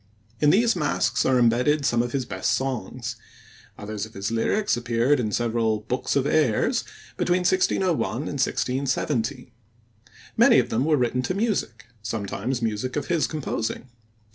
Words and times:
In 0.39 0.49
these 0.49 0.75
masques 0.75 1.27
are 1.27 1.37
embedded 1.37 1.85
some 1.85 2.01
of 2.01 2.11
his 2.11 2.25
best 2.25 2.55
songs; 2.55 3.17
others 3.77 4.03
of 4.03 4.15
his 4.15 4.31
lyrics 4.31 4.75
appeared 4.75 5.19
in 5.19 5.31
several 5.31 5.81
Bookes 5.81 6.15
of 6.15 6.25
Ayres 6.25 6.83
between 7.17 7.41
1601 7.41 7.93
and 8.13 8.25
1617. 8.41 9.51
Many 10.35 10.57
of 10.57 10.69
them 10.71 10.85
were 10.85 10.97
written 10.97 11.21
to 11.21 11.35
music, 11.35 11.85
sometimes 12.01 12.63
music 12.63 12.95
of 12.95 13.09
his 13.09 13.27
composing. 13.27 13.89